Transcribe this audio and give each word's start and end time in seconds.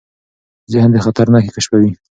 ذهن 0.73 0.89
د 0.93 0.97
خطر 1.05 1.25
نښې 1.33 1.51
کشفوي. 1.55 1.91